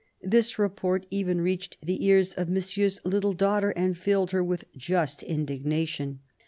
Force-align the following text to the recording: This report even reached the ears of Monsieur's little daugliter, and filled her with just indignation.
This 0.23 0.57
report 0.57 1.05
even 1.11 1.41
reached 1.41 1.77
the 1.79 2.03
ears 2.07 2.33
of 2.33 2.49
Monsieur's 2.49 2.99
little 3.05 3.35
daugliter, 3.35 3.71
and 3.75 3.95
filled 3.95 4.31
her 4.31 4.43
with 4.43 4.65
just 4.75 5.21
indignation. 5.21 6.21